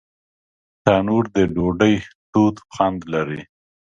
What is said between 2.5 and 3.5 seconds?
خوند لري